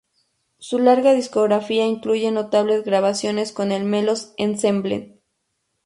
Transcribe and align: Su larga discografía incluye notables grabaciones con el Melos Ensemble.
Su 0.57 0.79
larga 0.79 1.13
discografía 1.13 1.85
incluye 1.85 2.31
notables 2.31 2.83
grabaciones 2.83 3.51
con 3.51 3.71
el 3.71 3.83
Melos 3.83 4.33
Ensemble. 4.37 5.19